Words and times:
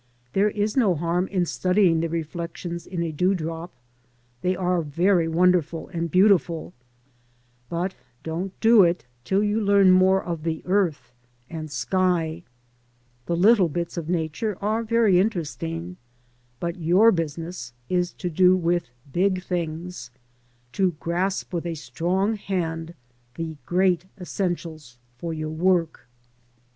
There 0.33 0.49
is 0.49 0.75
no 0.75 0.95
harm 0.95 1.27
in 1.27 1.45
studying 1.45 1.99
the 1.99 2.09
reflections 2.09 2.87
in 2.87 3.03
a 3.03 3.11
dewdrop. 3.11 3.71
They 4.41 4.55
are 4.55 4.81
very 4.81 5.27
wonderful 5.27 5.89
and 5.89 6.09
beautiful, 6.09 6.73
but 7.69 7.93
don't 8.23 8.59
do 8.61 8.81
it 8.81 9.05
till 9.23 9.43
you 9.43 9.61
learn 9.61 9.91
more 9.91 10.23
of 10.23 10.41
the 10.41 10.63
earth 10.65 11.13
and 11.51 11.69
sky. 11.69 12.41
The 13.27 13.35
little 13.37 13.69
bits 13.69 13.95
of 13.95 14.09
Nature 14.09 14.57
are 14.59 14.81
very 14.81 15.19
interesting, 15.19 15.97
but 16.59 16.77
your 16.77 17.11
business 17.11 17.71
is 17.87 18.11
to 18.13 18.29
do 18.31 18.55
with 18.55 18.89
big 19.13 19.43
things, 19.43 20.09
to 20.71 20.93
grasp 20.99 21.53
with 21.53 21.67
a 21.67 21.75
strong 21.75 22.37
hand 22.37 22.95
the 23.35 23.55
great 23.67 24.05
essentials 24.19 24.97
for 25.19 25.31
your 25.31 25.51
work. 25.51 26.07